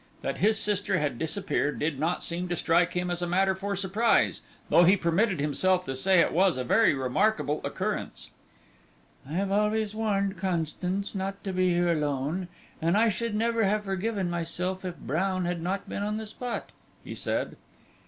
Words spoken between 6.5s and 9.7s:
a very remarkable occurrence. "I have